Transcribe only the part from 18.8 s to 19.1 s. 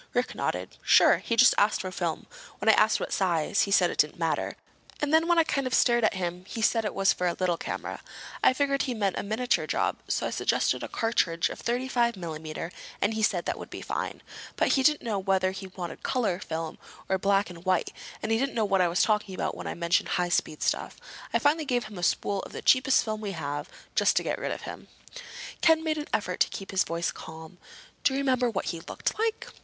I was